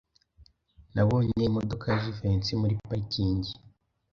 [0.95, 3.51] Nabonye imodoka ya Jivency muri parikingi.